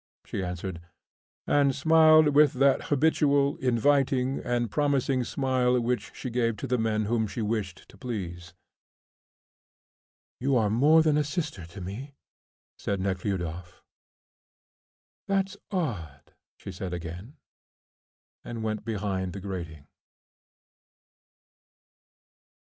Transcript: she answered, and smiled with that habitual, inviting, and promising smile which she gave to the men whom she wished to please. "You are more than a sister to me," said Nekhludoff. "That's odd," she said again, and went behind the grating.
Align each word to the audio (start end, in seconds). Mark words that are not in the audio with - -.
she 0.25 0.43
answered, 0.43 0.81
and 1.45 1.75
smiled 1.75 2.29
with 2.29 2.53
that 2.53 2.85
habitual, 2.85 3.55
inviting, 3.57 4.39
and 4.39 4.71
promising 4.71 5.23
smile 5.23 5.79
which 5.79 6.09
she 6.15 6.31
gave 6.31 6.57
to 6.57 6.65
the 6.65 6.79
men 6.79 7.05
whom 7.05 7.27
she 7.27 7.39
wished 7.39 7.87
to 7.87 7.99
please. 7.99 8.55
"You 10.39 10.57
are 10.57 10.71
more 10.71 11.03
than 11.03 11.19
a 11.19 11.23
sister 11.23 11.67
to 11.67 11.81
me," 11.81 12.15
said 12.79 12.99
Nekhludoff. 12.99 13.83
"That's 15.27 15.55
odd," 15.69 16.33
she 16.57 16.71
said 16.71 16.95
again, 16.95 17.37
and 18.43 18.63
went 18.63 18.83
behind 18.83 19.33
the 19.33 19.39
grating. 19.39 19.85